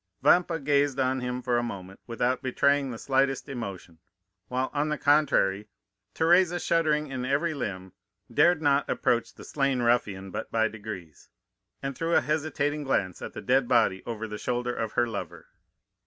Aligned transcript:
Vampa 0.23 0.59
gazed 0.59 0.99
on 0.99 1.19
him 1.19 1.43
for 1.43 1.59
a 1.59 1.61
moment 1.61 1.99
without 2.07 2.41
betraying 2.41 2.89
the 2.89 2.97
slightest 2.97 3.47
emotion; 3.47 3.99
while, 4.47 4.71
on 4.73 4.89
the 4.89 4.97
contrary, 4.97 5.67
Teresa, 6.15 6.59
shuddering 6.59 7.11
in 7.11 7.23
every 7.23 7.53
limb, 7.53 7.93
dared 8.33 8.63
not 8.63 8.89
approach 8.89 9.35
the 9.35 9.43
slain 9.43 9.79
ruffian 9.83 10.31
but 10.31 10.49
by 10.51 10.67
degrees, 10.67 11.29
and 11.83 11.95
threw 11.95 12.15
a 12.15 12.21
hesitating 12.21 12.81
glance 12.81 13.21
at 13.21 13.33
the 13.33 13.41
dead 13.41 13.67
body 13.67 14.01
over 14.07 14.27
the 14.27 14.39
shoulder 14.39 14.73
of 14.73 14.93
her 14.93 15.05
lover. 15.05 15.49